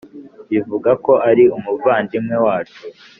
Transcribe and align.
rivuga 0.51 0.91
ko 1.05 1.13
ari 1.29 1.43
umuvandimwe 1.57 2.35
wacu 2.45 2.79